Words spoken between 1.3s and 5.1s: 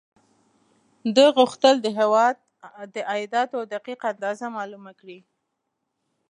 غوښتل د هېواد د عایداتو دقیق اندازه معلومه